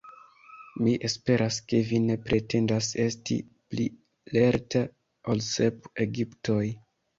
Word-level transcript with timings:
Mi 0.85 0.93
esperas, 1.09 1.59
ke 1.73 1.81
vi 1.89 1.99
ne 2.05 2.15
pretendas 2.29 2.89
esti 3.05 3.39
pli 3.75 3.87
lerta 4.39 4.85
ol 5.35 5.47
sep 5.53 5.89
Egiptoj! 6.09 6.61